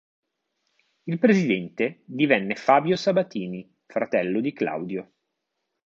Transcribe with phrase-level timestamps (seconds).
[1.03, 5.11] Il presidente divenne Fabio Sabatini, fratello di Claudio.